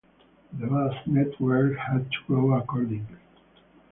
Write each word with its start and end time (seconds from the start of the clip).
The 0.57 0.65
bus 0.65 0.95
network 1.05 1.77
had 1.77 2.09
to 2.09 2.17
grow 2.25 2.57
accordingly. 2.59 3.19